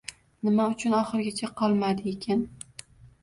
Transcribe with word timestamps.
Nima 0.47 0.63
uchun 0.75 0.95
oxirigacha 0.99 1.49
qolmadiykin 1.61 2.41